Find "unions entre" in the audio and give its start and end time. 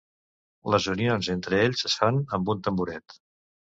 0.93-1.59